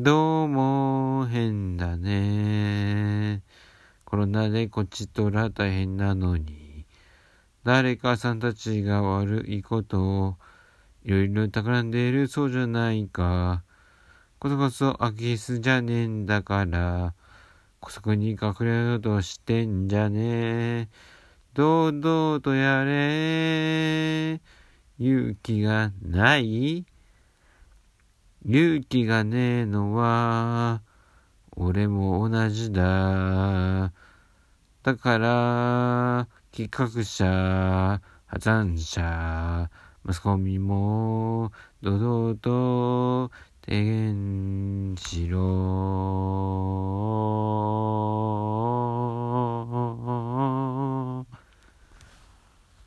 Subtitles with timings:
[0.00, 3.42] どうも変だね。
[4.04, 6.86] コロナでこっちとら大変なのに、
[7.64, 10.36] 誰かさんたちが悪いことを
[11.02, 13.64] いろいろ企んでいるそうじゃないか。
[14.38, 17.14] こそこそ空き巣じゃねえんだから、
[17.80, 20.88] こそこに隠れようとしてんじゃねえ。
[21.54, 24.40] 堂々とやれ。
[25.00, 26.86] 勇気がない
[28.44, 30.82] 勇気がねえのは、
[31.56, 33.92] 俺も同じだ。
[34.84, 39.68] だから、企画者、破産者、
[40.04, 41.50] マスコミも、
[41.82, 43.32] 堂々と
[43.64, 45.57] 提言しろ。